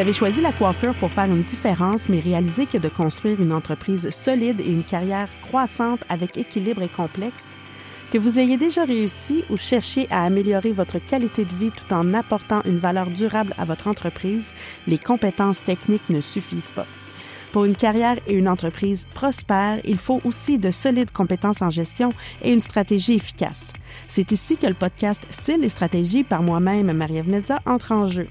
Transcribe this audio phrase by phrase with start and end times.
[0.00, 4.08] Avez choisi la coiffure pour faire une différence, mais réalisez que de construire une entreprise
[4.08, 7.58] solide et une carrière croissante avec équilibre et complexe,
[8.10, 12.14] que vous ayez déjà réussi ou cherché à améliorer votre qualité de vie tout en
[12.14, 14.54] apportant une valeur durable à votre entreprise,
[14.86, 16.86] les compétences techniques ne suffisent pas.
[17.52, 22.12] Pour une carrière et une entreprise prospère, il faut aussi de solides compétences en gestion
[22.42, 23.72] et une stratégie efficace.
[24.06, 28.28] C'est ici que le podcast Style et stratégie par moi-même, Marie-Ève entre en jeu.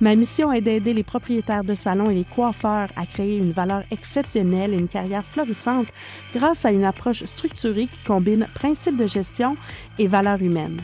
[0.00, 3.82] Ma mission est d'aider les propriétaires de salons et les coiffeurs à créer une valeur
[3.90, 5.88] exceptionnelle et une carrière florissante
[6.32, 9.56] grâce à une approche structurée qui combine principes de gestion
[9.98, 10.80] et valeurs humaines.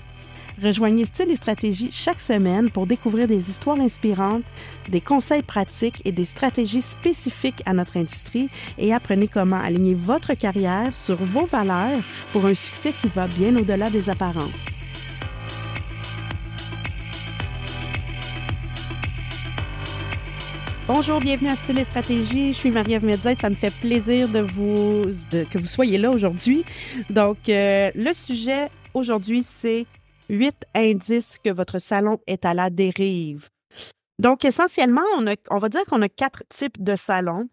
[0.60, 4.42] Rejoignez Style et Stratégie chaque semaine pour découvrir des histoires inspirantes,
[4.88, 10.34] des conseils pratiques et des stratégies spécifiques à notre industrie et apprenez comment aligner votre
[10.34, 12.02] carrière sur vos valeurs
[12.32, 14.50] pour un succès qui va bien au-delà des apparences.
[20.88, 22.52] Bonjour, bienvenue à Style et Stratégie.
[22.52, 26.64] Je suis Marie-Ève et ça me fait plaisir de vous, que vous soyez là aujourd'hui.
[27.10, 29.86] Donc, euh, le sujet aujourd'hui, c'est
[30.28, 33.48] huit indices que votre salon est à la dérive.
[34.18, 35.02] Donc, essentiellement,
[35.50, 37.48] on, va dire qu'on a quatre types de salons.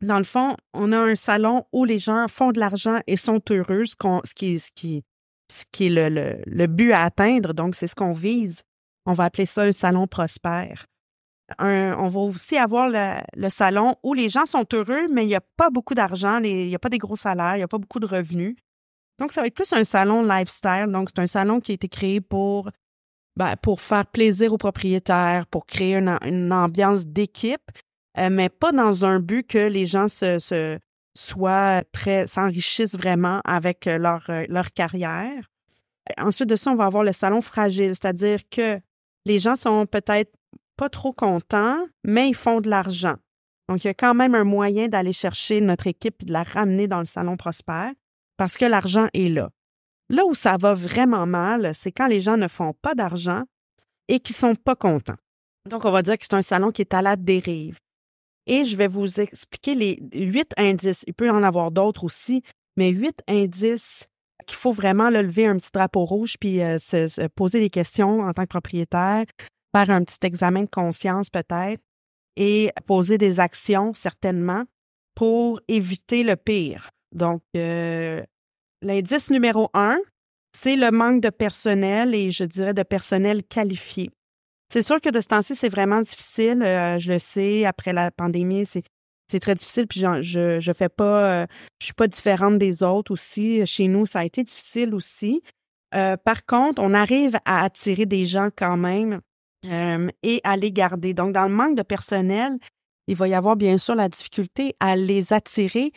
[0.00, 3.40] Dans le fond, on a un salon où les gens font de l'argent et sont
[3.50, 3.94] heureux, ce,
[4.34, 5.04] qui,
[5.80, 7.52] est le, le, but à atteindre.
[7.52, 8.62] Donc, c'est ce qu'on vise.
[9.06, 10.86] On va appeler ça un salon prospère.
[11.58, 15.36] on va aussi avoir le, le, salon où les gens sont heureux, mais il n'y
[15.36, 17.78] a pas beaucoup d'argent, il n'y a pas des gros salaires, il n'y a pas
[17.78, 18.56] beaucoup de revenus.
[19.18, 20.86] Donc, ça va être plus un salon lifestyle.
[20.88, 22.70] Donc, c'est un salon qui a été créé pour,
[23.36, 27.70] ben, faire plaisir aux propriétaires, pour créer une, ambiance d'équipe,
[28.18, 30.78] euh, mais pas dans un but que les gens se, se
[31.16, 35.48] soient très, s'enrichissent vraiment avec euh, leur, euh, leur carrière.
[36.18, 38.80] Ensuite de ça, on va avoir le salon fragile, c'est-à-dire que
[39.24, 40.32] les gens sont peut-être
[40.76, 43.16] pas trop contents, mais ils font de l'argent.
[43.68, 46.44] Donc, il y a quand même un moyen d'aller chercher notre équipe et de la
[46.44, 47.92] ramener dans le salon prospère
[48.38, 49.50] parce que l'argent est là.
[50.08, 53.42] Là où ça va vraiment mal, c'est quand les gens ne font pas d'argent
[54.08, 55.18] et qui sont pas contents.
[55.68, 57.78] Donc, on va dire que c'est un salon qui est à la dérive.
[58.46, 61.04] Et je vais vous expliquer les huit indices.
[61.06, 62.42] Il peut y en avoir d'autres aussi,
[62.78, 64.06] mais huit indices
[64.46, 68.32] qu'il faut vraiment lever un petit drapeau rouge puis euh, se, poser des questions en
[68.32, 69.26] tant que propriétaire,
[69.74, 71.82] faire un petit examen de conscience peut-être
[72.36, 74.64] et poser des actions certainement
[75.14, 76.88] pour éviter le pire.
[77.14, 78.22] Donc, euh,
[78.82, 79.98] l'indice numéro un,
[80.56, 84.10] c'est le manque de personnel et je dirais de personnel qualifié.
[84.72, 86.62] C'est sûr que de ce temps-ci, c'est vraiment difficile.
[86.62, 88.82] Euh, je le sais, après la pandémie, c'est,
[89.30, 89.86] c'est très difficile.
[89.86, 91.46] Puis je, je fais pas, euh,
[91.80, 93.64] je suis pas différente des autres aussi.
[93.66, 95.42] Chez nous, ça a été difficile aussi.
[95.90, 99.20] par contre, on arrive à attirer des gens quand même
[100.22, 101.14] et à les garder.
[101.14, 102.58] Donc, dans le manque de personnel,
[103.08, 105.92] il va y avoir bien sûr la difficulté à les attirer,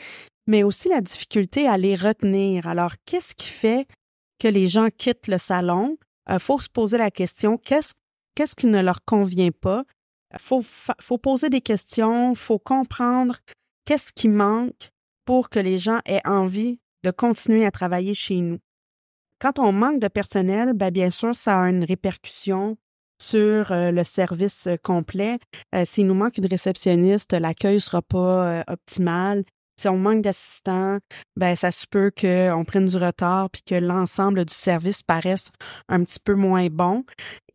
[0.48, 2.68] mais aussi la difficulté à les retenir.
[2.68, 3.88] Alors, qu'est-ce qui fait
[4.40, 5.98] que les gens quittent le salon?
[6.28, 7.94] Il euh, faut se poser la question, qu'est-ce,
[8.56, 9.84] qui ne leur convient pas?
[10.34, 13.38] Il faut, poser des questions, il faut comprendre
[13.86, 14.90] qu'est-ce qui manque
[15.26, 18.60] pour que les gens aient envie de continuer à travailler chez nous.
[19.40, 22.78] Quand on manque de personnel, bien, bien sûr, ça a une répercussion
[23.22, 25.38] sur euh, le service complet.
[25.76, 29.44] Euh, s'il nous manque une réceptionniste, l'accueil ne sera pas optimal
[29.82, 31.00] si on manque d'assistants,
[31.36, 35.50] ben ça se peut qu'on prenne du retard puis que l'ensemble du service paraisse
[35.90, 37.04] un petit peu moins bon.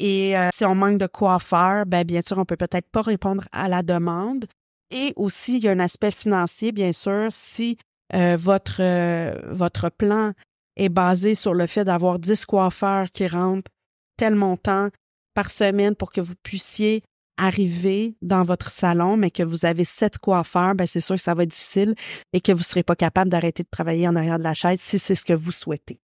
[0.01, 3.45] Et euh, si on manque de coiffeurs, ben bien sûr, on peut peut-être pas répondre
[3.53, 4.47] à la demande.
[4.91, 7.79] Et aussi, il y a un aspect financier, bien sûr, si
[8.15, 10.33] euh, votre, euh, votre plan
[10.77, 13.71] est basé sur le fait d'avoir 10 coiffeurs qui rentrent
[14.17, 14.89] tel montant
[15.35, 17.03] par semaine pour que vous puissiez
[17.37, 21.35] arriver dans votre salon, mais que vous avez sept coiffeurs, ben c'est sûr que ça
[21.35, 21.95] va être difficile
[22.33, 24.81] et que vous ne serez pas capable d'arrêter de travailler en arrière de la chaise
[24.81, 26.01] si c'est ce que vous souhaitez.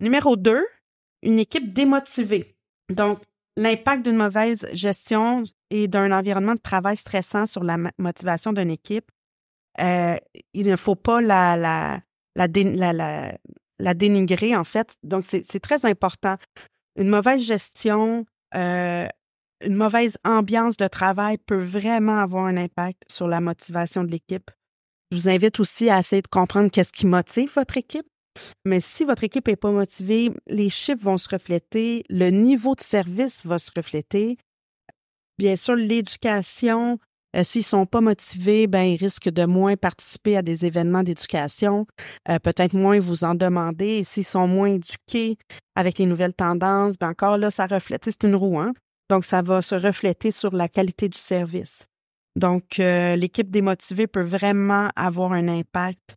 [0.00, 0.64] Numéro deux,
[1.22, 2.56] une équipe démotivée.
[2.90, 3.20] Donc,
[3.56, 9.10] l'impact d'une mauvaise gestion et d'un environnement de travail stressant sur la motivation d'une équipe,
[9.80, 10.16] euh,
[10.52, 12.00] il ne faut pas la, la,
[13.78, 14.96] la, dénigrer, en fait.
[15.02, 16.36] Donc, c'est très important.
[16.96, 19.06] Une mauvaise gestion euh,
[19.64, 24.50] une mauvaise ambiance de travail peut vraiment avoir un impact sur la motivation de l'équipe.
[25.10, 28.06] Je vous invite aussi à essayer de comprendre qu'est-ce qui motive votre équipe.
[28.64, 32.80] Mais si votre équipe n'est pas motivée, les chiffres vont se refléter, le niveau de
[32.80, 34.38] service va se refléter.
[35.38, 36.98] Bien sûr, l'éducation,
[37.36, 41.02] euh, s'ils ne sont pas motivés, ben, ils risquent de moins participer à des événements
[41.02, 41.86] d'éducation,
[42.28, 44.04] euh, peut-être moins vous en demander.
[44.04, 45.36] S'ils sont moins éduqués
[45.74, 48.04] avec les nouvelles tendances, ben encore là, ça reflète.
[48.04, 48.72] C'est une roue, hein?
[49.12, 51.86] Donc, ça va se refléter sur la qualité du service.
[52.34, 56.16] Donc, euh, l'équipe démotivée peut vraiment avoir un impact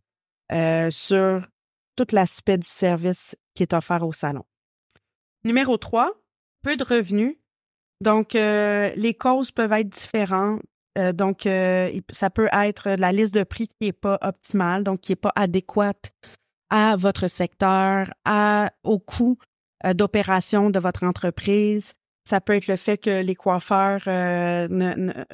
[0.50, 1.46] euh, sur
[1.94, 4.46] tout l'aspect du service qui est offert au salon.
[5.44, 6.10] Numéro 3,
[6.62, 7.36] peu de revenus.
[8.00, 10.62] Donc, euh, les causes peuvent être différentes.
[11.12, 15.16] donc, ça peut être la liste de prix qui n'est pas optimale, donc qui n'est
[15.16, 16.12] pas adéquate
[16.70, 19.36] à votre secteur, à, au coût
[19.84, 21.92] d'opération de votre entreprise.
[22.28, 24.66] Ça peut être le fait que les coiffeurs euh,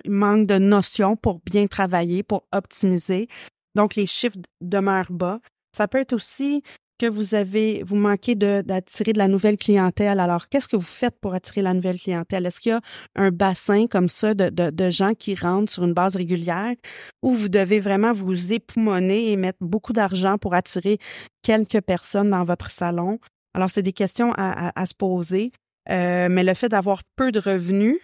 [0.06, 3.28] manquent de notions pour bien travailler, pour optimiser.
[3.74, 5.38] Donc, les chiffres demeurent bas.
[5.74, 6.62] Ça peut être aussi
[6.98, 10.20] que vous avez, vous manquez d'attirer de, la nouvelle clientèle.
[10.20, 12.44] Alors, qu'est-ce que vous faites pour attirer la nouvelle clientèle?
[12.44, 12.80] Est-ce qu'il y a
[13.16, 16.74] un bassin comme ça de, de, gens qui rentrent sur une base régulière
[17.22, 20.98] ou vous devez vraiment vous époumoner et mettre beaucoup d'argent pour attirer
[21.42, 23.18] quelques personnes dans votre salon?
[23.54, 25.52] Alors, c'est des questions à, à se poser.
[25.90, 27.98] Euh, mais le fait d'avoir peu de revenus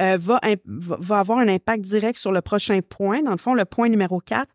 [0.00, 0.40] euh, va,
[1.10, 3.22] avoir un impact direct sur le prochain point.
[3.22, 4.48] Dans le fond, le point numéro 4,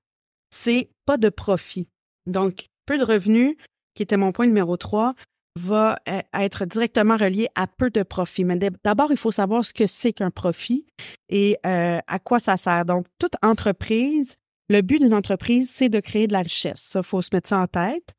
[0.50, 1.88] c'est pas de profit.
[2.26, 3.56] Donc, peu de revenus,
[3.96, 5.14] qui était mon point numéro 3,
[5.60, 8.46] va euh, être directement relié à peu de profit.
[8.46, 10.86] Mais d'abord, il faut savoir ce que c'est qu'un profit
[11.30, 12.86] et à quoi ça sert.
[12.86, 14.36] Donc, toute entreprise,
[14.70, 16.94] le but d'une entreprise, c'est de créer de la richesse.
[16.96, 18.14] Il faut se mettre ça en tête.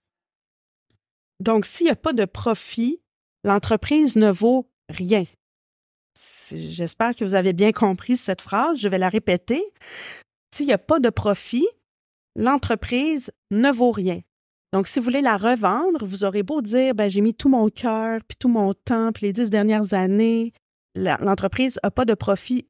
[1.40, 3.00] Donc, s'il n'y a pas de profit,
[3.44, 5.24] l'entreprise ne vaut rien.
[6.50, 8.78] J'espère que vous avez bien compris cette phrase.
[8.78, 9.62] Je vais la répéter.
[10.54, 11.66] S'il n'y a pas de profit,
[12.36, 14.20] l'entreprise ne vaut rien.
[14.72, 17.68] Donc, si vous voulez la revendre, vous aurez beau dire, ben, j'ai mis tout mon
[17.68, 20.52] cœur, puis tout mon temps, puis les dix dernières années,
[20.96, 22.66] l'entreprise n'a pas de profit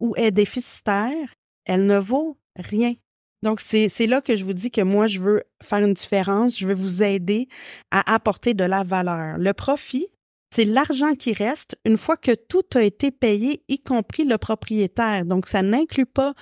[0.00, 1.34] ou est déficitaire,
[1.64, 2.94] elle ne vaut rien.
[3.42, 6.66] Donc, c'est là que je vous dis que moi, je veux faire une différence, je
[6.66, 7.48] veux vous aider
[7.90, 9.36] à apporter de la valeur.
[9.38, 10.06] Le profit,
[10.54, 15.24] c'est l'argent qui reste une fois que tout a été payé, y compris le propriétaire.
[15.24, 16.34] Donc, ça n'inclut pas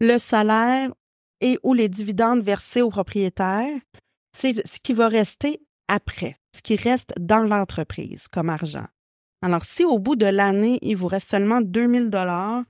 [0.00, 0.92] le salaire
[1.40, 3.72] et ou les dividendes versés au propriétaire.
[4.36, 8.86] C'est ce qui va rester après, ce qui reste dans l'entreprise comme argent.
[9.42, 12.62] Alors, si au bout de l'année, il vous reste seulement 2000 dollars,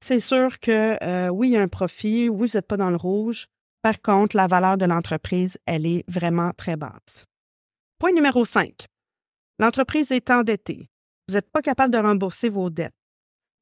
[0.00, 2.90] c'est sûr que euh, oui, il y a un profit, oui, vous n'êtes pas dans
[2.90, 3.46] le rouge.
[3.82, 7.24] Par contre, la valeur de l'entreprise, elle est vraiment très basse.
[7.98, 8.86] Point numéro 5.
[9.58, 10.88] L'entreprise est endettée.
[11.28, 12.94] Vous n'êtes pas capable de rembourser vos dettes.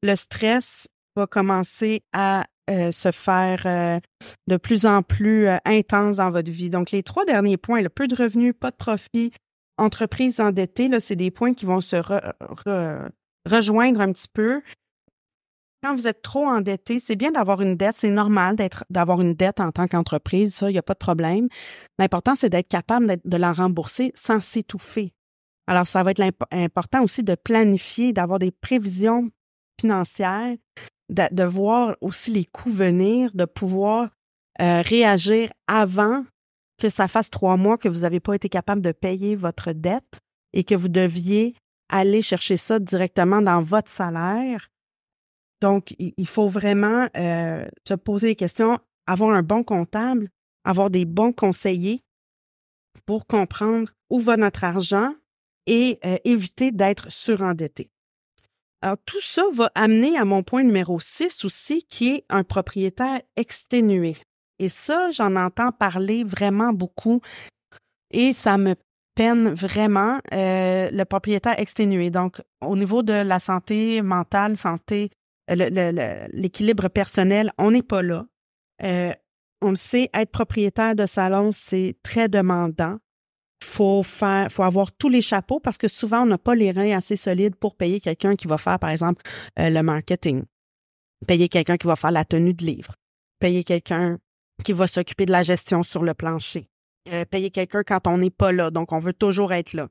[0.03, 3.99] Le stress va commencer à euh, se faire euh,
[4.47, 6.69] de plus en plus intense dans votre vie.
[6.69, 9.31] Donc, les trois derniers points, le peu de revenus, pas de profit,
[9.77, 11.95] entreprise endettée, c'est des points qui vont se
[13.45, 14.61] rejoindre un petit peu
[15.83, 17.95] quand vous êtes trop endetté, c'est bien d'avoir une dette.
[17.95, 18.55] C'est normal
[18.89, 20.55] d'avoir une dette en tant qu'entreprise.
[20.55, 21.47] Ça, il n'y a pas de problème.
[21.99, 25.13] L'important, c'est d'être capable de la rembourser sans s'étouffer.
[25.67, 29.29] Alors, ça va être important aussi de planifier, d'avoir des prévisions
[29.79, 30.55] financières,
[31.09, 34.09] de, voir aussi les coûts venir, de pouvoir
[34.61, 36.25] euh, réagir avant
[36.79, 40.19] que ça fasse trois mois que vous n'avez pas été capable de payer votre dette
[40.53, 41.55] et que vous deviez
[41.89, 44.67] aller chercher ça directement dans votre salaire
[45.61, 50.29] donc, il faut vraiment euh, se poser des questions, avoir un bon comptable,
[50.63, 52.01] avoir des bons conseillers
[53.05, 55.13] pour comprendre où va notre argent
[55.65, 57.89] et euh, éviter d'être surendetté.
[58.81, 63.21] Alors, tout ça va amener à mon point numéro 6 aussi, qui est un propriétaire
[63.35, 64.15] exténué.
[64.59, 67.21] Et ça, j'en entends parler vraiment beaucoup
[68.11, 68.75] et ça me
[69.15, 72.11] peine vraiment euh, le propriétaire exténué.
[72.11, 75.09] Donc, au niveau de la santé mentale, santé
[75.47, 78.25] l'équilibre personnel, on n'est pas là.
[78.83, 79.13] Euh,
[79.61, 82.97] on le sait, être propriétaire de salon, c'est très demandant.
[83.63, 87.15] Faut faut avoir tous les chapeaux parce que souvent on n'a pas les reins assez
[87.15, 89.23] solides pour payer quelqu'un qui va faire, par exemple,
[89.57, 90.43] euh, le marketing,
[91.25, 92.93] payer quelqu'un qui va faire la tenue de livre,
[93.39, 94.19] payer quelqu'un
[94.63, 96.69] qui va s'occuper de la gestion sur le plancher,
[97.11, 98.69] euh, payer quelqu'un quand on n'est pas là.
[98.69, 99.87] Donc on veut toujours être là.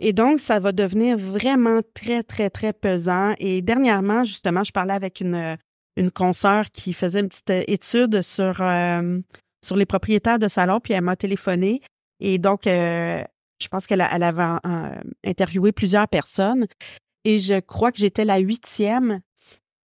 [0.00, 3.34] Et donc, ça va devenir vraiment très, très, très pesant.
[3.38, 5.58] Et dernièrement, justement, je parlais avec une,
[5.96, 9.20] une consoeur qui faisait une petite étude sur, euh,
[9.62, 11.82] sur les propriétaires de salons, puis elle m'a téléphoné.
[12.18, 13.22] Et donc, euh,
[13.60, 16.66] je pense qu'elle elle avait euh, interviewé plusieurs personnes.
[17.24, 19.20] Et je crois que j'étais la huitième.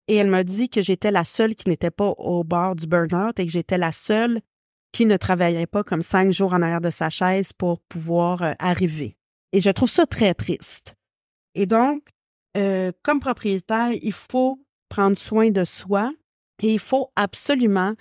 [0.09, 3.38] Et elle m'a dit que j'étais la seule qui n'était pas au bord du burn-out
[3.38, 4.40] et que j'étais la seule
[4.90, 9.19] qui ne travaillait pas comme cinq jours en arrière de sa chaise pour pouvoir arriver.
[9.52, 10.95] Et je trouve ça très triste.
[11.54, 12.09] Et donc,
[12.57, 16.12] euh, comme propriétaire, il faut prendre soin de soi
[16.62, 17.95] et il faut absolument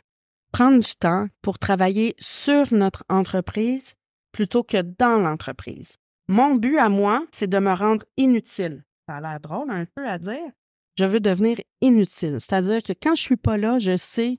[0.52, 3.94] prendre du temps pour travailler sur notre entreprise
[4.32, 5.96] plutôt que dans l'entreprise.
[6.28, 8.84] Mon but à moi, c'est de me rendre inutile.
[9.08, 10.52] Ça a l'air drôle un peu à dire.
[10.98, 12.38] je veux devenir inutile.
[12.40, 14.38] C'est-à-dire que quand je suis pas là, je sais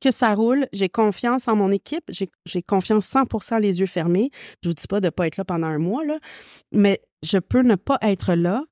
[0.00, 4.30] que ça roule, j'ai confiance en mon équipe, j'ai confiance 100% les yeux fermés.
[4.62, 6.02] Je vous dis pas de ne pas être là pendant un mois,
[6.72, 8.64] mais je peux ne pas être là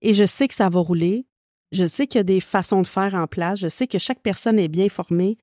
[0.00, 1.26] et je sais que ça va rouler.
[1.70, 3.58] Je sais qu'il y a des façons de faire en place.
[3.58, 5.38] Je sais que chaque personne est bien formée.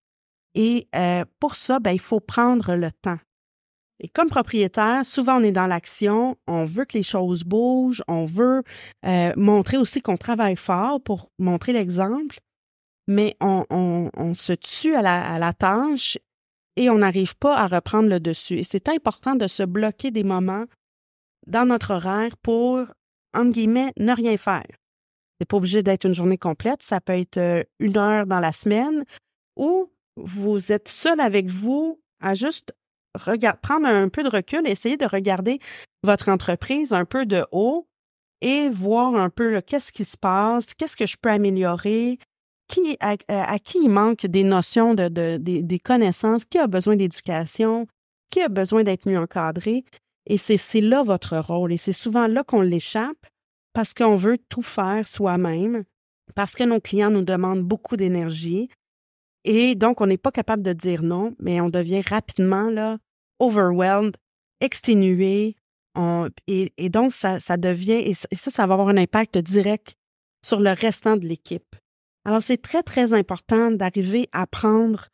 [0.54, 3.18] Et euh, pour ça, ben, il faut prendre le temps.
[4.02, 8.26] Et comme propriétaire, souvent on est dans l'action, on veut que les choses bougent, on
[8.26, 8.64] veut
[9.06, 12.38] euh, montrer aussi qu'on travaille fort pour montrer l'exemple,
[13.10, 16.20] mais on, se tue à la, tâche
[16.76, 18.60] et on n'arrive pas à reprendre le dessus.
[18.60, 20.66] Et c'est important de se bloquer des moments
[21.48, 22.86] dans notre horaire pour,
[23.34, 24.68] entre guillemets, ne rien faire.
[25.40, 28.52] C'est pas obligé d'être une journée complète, ça peut être euh, une heure dans la
[28.52, 29.04] semaine
[29.56, 32.74] ou vous êtes seul avec vous à juste
[33.64, 35.60] prendre un peu de recul, essayer de regarder
[36.04, 37.88] votre entreprise un peu de haut
[38.42, 42.20] et voir un peu qu'est-ce qui se passe, qu'est-ce que je peux améliorer,
[42.70, 47.88] qui, à, qui il manque des notions, de, des, connaissances, qui a besoin d'éducation,
[48.30, 49.84] qui a besoin d'être mieux encadré.
[50.26, 51.74] Et c'est là votre rôle.
[51.74, 53.26] Et c'est souvent là qu'on l'échappe
[53.74, 55.84] parce qu'on veut tout faire soi-même,
[56.36, 58.70] parce que nos clients nous demandent beaucoup d'énergie,
[59.46, 62.98] et donc, on n'est pas capable de dire non, mais on devient rapidement là,
[63.40, 64.16] overwhelmed,
[64.60, 65.56] exténué.
[66.48, 69.96] et, donc, ça, ça devient, et ça, ça va avoir un impact direct
[70.46, 71.69] sur le restant de l'équipe.
[72.26, 75.08] Alors, c'est très, très important d'arriver à prendre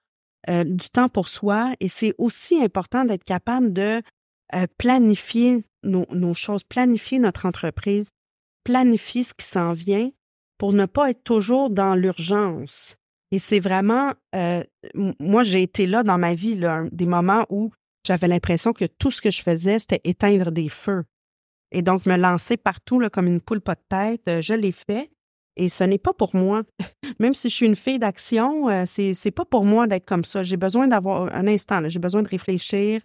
[0.50, 4.01] euh, du temps pour soi et c'est aussi important d'être capable de
[4.53, 8.09] euh, planifier nos, choses, planifier notre entreprise,
[8.63, 10.09] planifier ce qui s'en vient
[10.57, 12.95] pour ne pas être toujours dans l'urgence.
[13.31, 14.63] Et c'est vraiment, euh,
[15.19, 16.59] moi, j'ai été là dans ma vie,
[16.91, 17.71] des moments où
[18.05, 21.03] j'avais l'impression que tout ce que je faisais, c'était éteindre des feux.
[21.71, 25.12] Et donc, me lancer partout comme une poule pas de tête, je l'ai fait.
[25.57, 26.63] Et ce n'est pas pour moi.
[27.19, 30.25] Même si je suis une fille d'action, euh, c'est, c'est pas pour moi d'être comme
[30.25, 30.43] ça.
[30.43, 33.01] J'ai besoin d'avoir un instant, j'ai besoin de réfléchir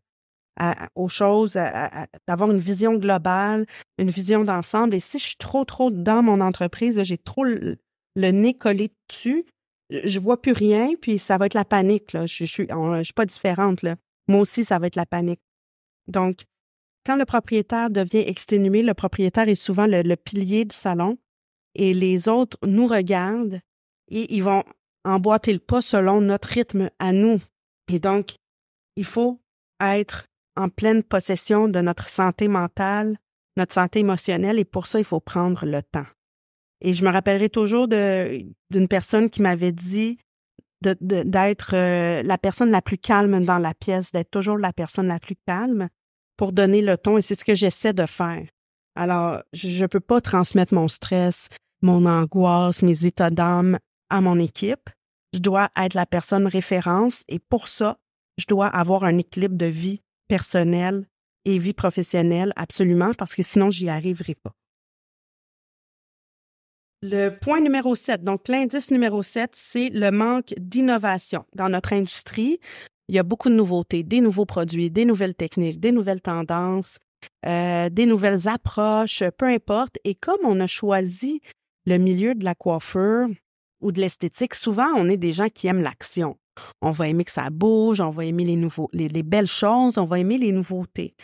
[0.94, 1.58] aux choses,
[2.28, 3.64] d'avoir une vision globale,
[3.96, 4.94] une vision d'ensemble.
[4.94, 7.76] Et si je suis trop, trop dans mon entreprise, j'ai trop le
[8.16, 9.46] nez collé dessus,
[9.90, 12.12] je vois plus rien, puis ça va être la panique.
[12.12, 12.26] Là.
[12.26, 13.82] Je, je suis pas différente.
[13.82, 13.96] Là.
[14.28, 15.40] Moi aussi, ça va être la panique.
[16.06, 16.44] Donc,
[17.04, 21.18] quand le propriétaire devient exténué, le propriétaire est souvent le, pilier du salon
[21.74, 23.60] et les autres nous regardent
[24.08, 24.64] et ils vont
[25.04, 27.38] emboîter le pas selon notre rythme à nous.
[27.88, 28.34] Et donc,
[28.96, 29.40] il faut
[29.80, 33.16] être en pleine possession de notre santé mentale,
[33.56, 36.06] notre santé émotionnelle et pour ça, il faut prendre le temps.
[36.80, 40.18] Et je me rappellerai toujours d'une personne qui m'avait dit
[40.80, 45.20] d'être euh, la personne la plus calme dans la pièce, d'être toujours la personne la
[45.20, 45.88] plus calme
[46.38, 47.18] pour donner le ton.
[47.18, 48.46] Et c'est ce que j'essaie de faire.
[48.94, 51.48] Alors, je ne peux pas transmettre mon stress,
[51.82, 53.78] mon angoisse, mes états d'âme
[54.08, 54.90] à mon équipe.
[55.32, 57.98] Je dois être la personne référence et pour ça,
[58.36, 61.06] je dois avoir un équilibre de vie personnelle
[61.44, 64.52] et vie professionnelle absolument parce que sinon, j'y arriverai pas.
[67.02, 71.46] Le point numéro 7, donc l'indice numéro 7, c'est le manque d'innovation.
[71.54, 72.60] Dans notre industrie,
[73.08, 76.98] il y a beaucoup de nouveautés, des nouveaux produits, des nouvelles techniques, des nouvelles tendances,
[77.46, 79.96] euh, des nouvelles approches, peu importe.
[80.04, 81.40] Et comme on a choisi
[81.86, 83.28] le milieu de la coiffure
[83.80, 86.36] ou de l'esthétique, souvent on est des gens qui aiment l'action.
[86.82, 90.18] On va aimer que ça bouge, on va aimer les, les belles choses, on va
[90.18, 91.14] aimer les nouveautés.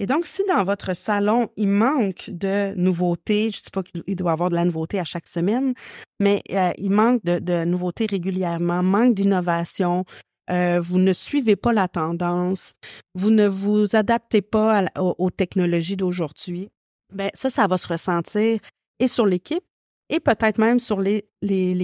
[0.00, 4.16] Et donc, si dans votre salon, il manque de nouveautés, je ne dis pas qu'il
[4.16, 5.74] doit avoir de la nouveauté à chaque semaine,
[6.18, 10.06] mais euh, il manque de, nouveautés régulièrement, manque d'innovation,
[10.50, 12.74] euh, vous ne suivez pas la tendance,
[13.14, 16.68] vous ne vous adaptez pas aux, technologies d'aujourd'hui,
[17.12, 18.60] ben ça, ça va se ressentir
[18.98, 19.64] et sur l'équipe
[20.08, 21.24] et peut-être même sur les,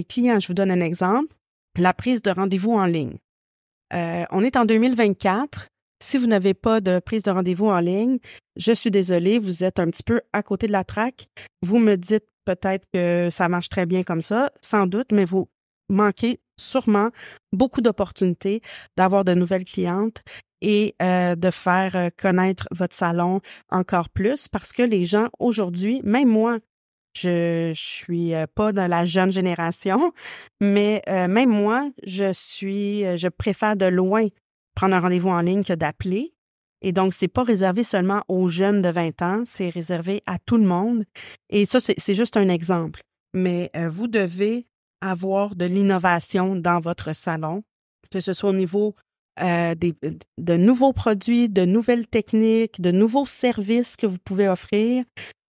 [0.07, 0.39] clients.
[0.39, 1.35] Je vous donne un exemple,
[1.77, 3.17] la prise de rendez-vous en ligne.
[3.93, 5.67] Euh, on est en 2024.
[6.03, 8.19] Si vous n'avez pas de prise de rendez-vous en ligne,
[8.55, 11.27] je suis désolée, vous êtes un petit peu à côté de la traque.
[11.61, 15.49] Vous me dites peut-être que ça marche très bien comme ça, sans doute, mais vous
[15.89, 17.09] manquez sûrement
[17.51, 18.61] beaucoup d'opportunités
[18.97, 20.23] d'avoir de nouvelles clientes
[20.61, 26.01] et euh, de faire euh, connaître votre salon encore plus parce que les gens aujourd'hui,
[26.03, 26.59] même moi,
[27.15, 30.11] je, je suis euh, pas dans la jeune génération,
[30.59, 34.27] mais même moi, je suis, je préfère de loin
[34.75, 36.33] prendre un rendez-vous en ligne que d'appeler.
[36.83, 40.57] Et donc, c'est pas réservé seulement aux jeunes de 20 ans, c'est réservé à tout
[40.57, 41.05] le monde.
[41.49, 43.01] Et ça, c'est juste un exemple.
[43.33, 44.67] Mais vous devez
[45.01, 47.63] avoir de l'innovation dans votre salon,
[48.11, 48.95] que ce soit au niveau
[49.39, 55.03] euh, de nouveaux produits, de nouvelles techniques, de nouveaux services que vous pouvez offrir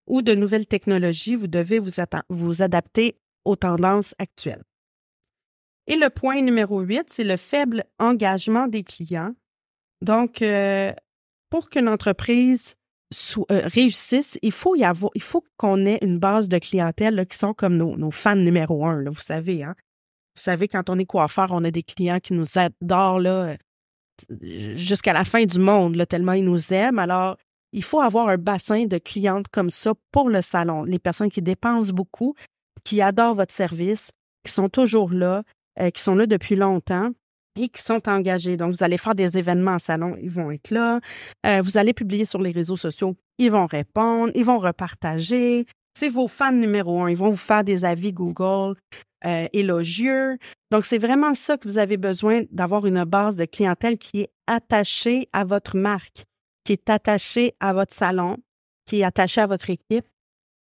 [0.07, 1.37] ou de nouvelles technologies.
[1.37, 1.93] Vous devez vous,
[2.28, 4.62] vous adapter aux tendances actuelles.
[5.87, 9.35] Et le point numéro 8, c'est le faible engagement des clients.
[10.02, 10.93] Donc, euh,
[11.49, 12.75] pour qu'une entreprise
[13.50, 14.74] euh, réussisse, il faut
[15.56, 19.64] qu'on ait une base de clientèle qui sont comme nos, fans numéro un, vous savez.
[19.64, 19.74] Hein?
[20.36, 23.56] Vous savez, quand on est coiffeur, on a des clients qui nous adorent là,
[24.74, 26.98] jusqu'à la fin du monde, tellement ils nous aiment.
[26.98, 27.36] Alors,
[27.72, 30.84] il faut avoir un bassin de clientes comme ça pour le salon.
[30.84, 32.34] Les personnes qui dépensent beaucoup,
[32.84, 34.10] qui adorent votre service,
[34.44, 35.42] qui sont toujours là,
[35.80, 37.10] euh, qui sont là depuis longtemps
[37.66, 38.56] qui sont engagés.
[38.56, 41.00] Donc, vous allez faire des événements en salon, ils vont être là.
[41.46, 45.66] Euh, vous allez publier sur les réseaux sociaux, ils vont répondre, ils vont repartager.
[45.98, 47.10] C'est vos fans numéro un.
[47.10, 48.76] Ils vont vous faire des avis Google
[49.24, 50.38] euh, élogieux.
[50.70, 54.30] Donc, c'est vraiment ça que vous avez besoin d'avoir une base de clientèle qui est
[54.46, 56.24] attachée à votre marque,
[56.64, 58.36] qui est attachée à votre salon,
[58.86, 60.06] qui est attachée à votre équipe.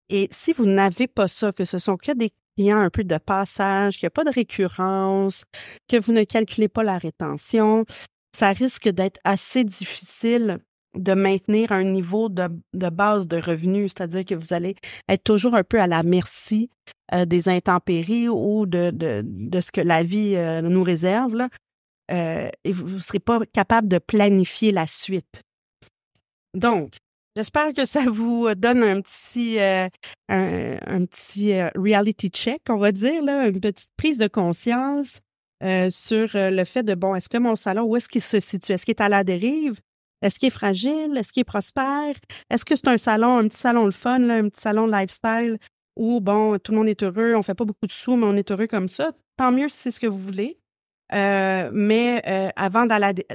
[0.08, 2.30] Et si vous n'avez pas ça, que ce sont que des
[2.70, 5.44] a un peu de passage, qu'il n'y a pas de récurrence,
[5.88, 7.84] que vous ne calculez pas la rétention,
[8.36, 10.58] ça risque d'être assez difficile
[10.94, 14.76] de maintenir un niveau de, base de revenus, c'est-à-dire que vous allez
[15.08, 16.70] être toujours un peu à la merci
[17.12, 18.92] euh, des intempéries ou de,
[19.60, 21.48] ce que la vie euh, nous réserve.
[22.10, 25.42] Euh, et vous ne serez pas capable de planifier la suite.
[26.54, 26.92] Donc,
[27.36, 29.88] J'espère que ça vous donne un petit, euh,
[30.30, 35.20] un, petit euh, reality check, on va dire, là, une petite prise de conscience
[35.62, 38.72] euh, sur le fait de, bon, est-ce que mon salon, où est-ce qu'il se situe?
[38.72, 39.78] Est-ce qu'il est à la dérive?
[40.22, 41.14] Est-ce qu'il est fragile?
[41.14, 42.14] Est-ce qu'il est prospère?
[42.48, 45.58] Est-ce que c'est un salon, un petit salon le fun, là, un petit salon lifestyle
[45.94, 48.34] où, bon, tout le monde est heureux, on fait pas beaucoup de sous, mais on
[48.34, 49.12] est heureux comme ça?
[49.36, 50.58] Tant mieux si c'est ce que vous voulez.
[51.12, 53.26] mais avant d'aller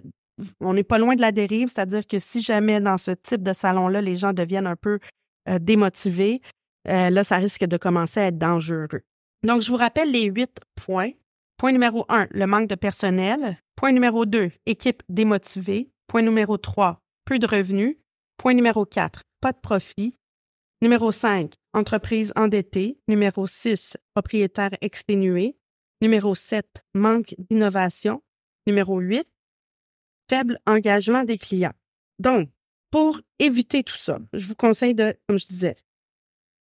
[0.59, 3.53] on n'est pas loin de la dérive, c'est-à-dire que si jamais dans ce type de
[3.53, 4.99] salon-là, les gens deviennent un peu
[5.49, 6.41] euh, démotivés,
[6.87, 9.01] euh, là, ça risque de commencer à être dangereux.
[9.43, 11.11] Donc, je vous rappelle les huit points.
[11.57, 13.57] Point numéro un, le manque de personnel.
[13.75, 15.91] Point numéro deux, équipe démotivée.
[16.07, 17.97] Point numéro trois, peu de revenus.
[18.37, 20.15] Point numéro quatre, pas de profit.
[20.81, 22.99] Numéro cinq, entreprise endettée.
[23.07, 25.55] Numéro six, propriétaire exténué.
[26.01, 28.23] Numéro sept, manque d'innovation.
[28.65, 29.27] Numéro huit,
[30.31, 31.73] faible engagement des clients.
[32.17, 32.49] Donc,
[32.89, 35.75] pour éviter tout ça, je vous conseille de, comme je disais,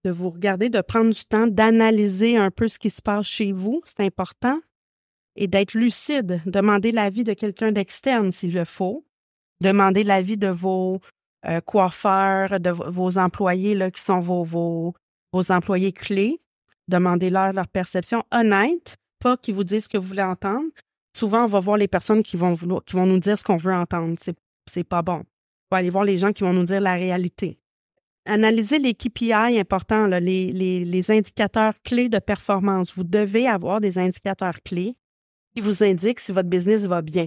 [0.04, 3.52] de vous regarder, de prendre du temps, d'analyser un peu ce qui se passe chez
[3.52, 4.58] vous, c'est important,
[5.36, 9.04] et d'être lucide, demander l'avis de quelqu'un d'externe s'il le faut,
[9.60, 10.98] demander l'avis de vos
[11.46, 14.94] euh, coiffeurs, de vos employés là, qui sont vos, vos,
[15.32, 16.40] vos employés clés,
[16.88, 20.70] demandez-leur leur perception honnête, pas qu'ils vous disent ce que vous voulez entendre,
[21.16, 22.54] souvent, on va voir les personnes qui vont,
[22.94, 24.16] nous dire ce qu'on veut entendre.
[24.66, 25.22] C'est, pas bon.
[25.22, 27.58] On va aller voir les gens qui vont nous dire la réalité.
[28.26, 32.94] Analyser les KPI importants, les, les, indicateurs clés de performance.
[32.94, 34.94] Vous devez avoir des indicateurs clés
[35.54, 37.26] qui vous indiquent si votre business va bien.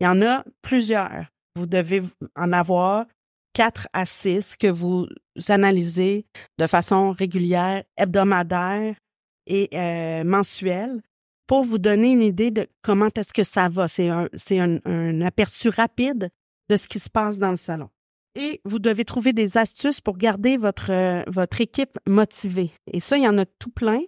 [0.00, 1.26] Il y en a plusieurs.
[1.56, 2.02] Vous devez
[2.36, 3.06] en avoir
[3.52, 5.06] quatre à six que vous
[5.48, 6.26] analysez
[6.58, 8.96] de façon régulière, hebdomadaire
[9.46, 11.02] et euh, mensuelle
[11.52, 13.86] pour vous donner une idée de comment est-ce que ça va.
[13.86, 16.30] C'est un, aperçu rapide
[16.70, 17.90] de ce qui se passe dans le salon.
[18.34, 22.70] Et vous devez trouver des astuces pour garder votre, euh, votre équipe motivée.
[22.90, 24.00] Et ça, il y en a tout plein,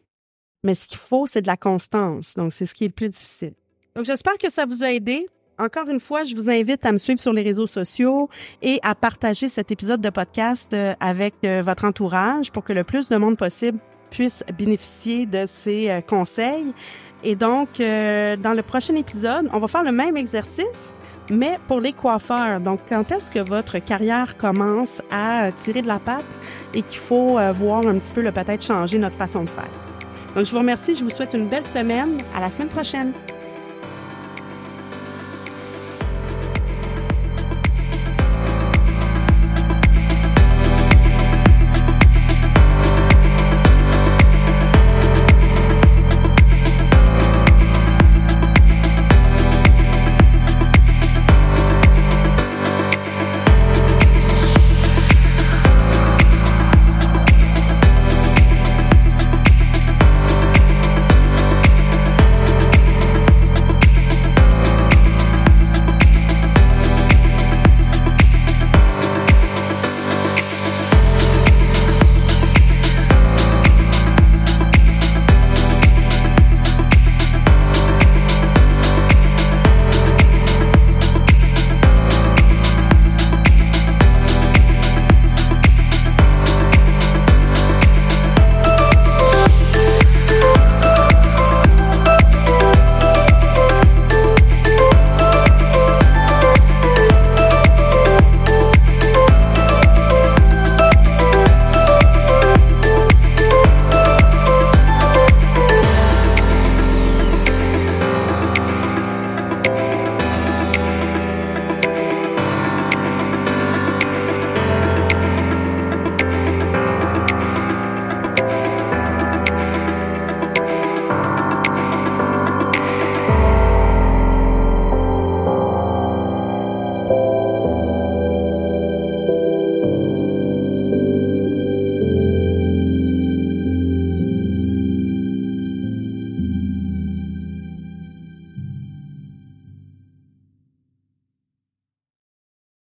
[0.63, 2.33] mais ce qu'il faut, c'est de la constance.
[2.33, 3.53] Donc, c'est ce qui est le plus difficile.
[3.95, 5.27] Donc, j'espère que ça vous a aidé.
[5.59, 8.31] Encore une fois, je vous invite à me suivre sur les réseaux sociaux
[8.63, 12.85] et à partager cet épisode de podcast euh, avec euh, votre entourage pour que le
[12.85, 13.81] plus de monde possible
[14.11, 16.73] puisse bénéficier de ces conseils.
[17.25, 20.93] Et donc, euh, dans le prochain épisode, on va faire le même exercice,
[21.31, 22.61] mais pour les coiffeurs.
[22.61, 26.27] Donc, quand est-ce que votre carrière commence à tirer de la patte
[26.75, 29.71] et qu'il faut euh, voir un petit peu, peut-être changer notre façon de faire?
[30.37, 32.19] Donc, je vous remercie, je vous souhaite une belle semaine.
[32.37, 33.13] À la semaine prochaine.